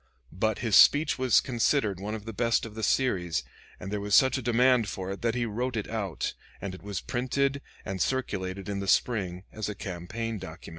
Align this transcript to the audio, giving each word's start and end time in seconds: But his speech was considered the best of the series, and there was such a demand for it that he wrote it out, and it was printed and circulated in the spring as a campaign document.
But 0.33 0.57
his 0.65 0.75
speech 0.75 1.19
was 1.19 1.39
considered 1.39 1.99
the 1.99 2.33
best 2.33 2.65
of 2.65 2.73
the 2.73 2.81
series, 2.81 3.43
and 3.79 3.91
there 3.91 4.01
was 4.01 4.15
such 4.15 4.35
a 4.35 4.41
demand 4.41 4.89
for 4.89 5.11
it 5.11 5.21
that 5.21 5.35
he 5.35 5.45
wrote 5.45 5.77
it 5.77 5.87
out, 5.87 6.33
and 6.59 6.73
it 6.73 6.81
was 6.81 7.01
printed 7.01 7.61
and 7.85 8.01
circulated 8.01 8.67
in 8.67 8.79
the 8.79 8.87
spring 8.87 9.43
as 9.51 9.69
a 9.69 9.75
campaign 9.75 10.39
document. 10.39 10.69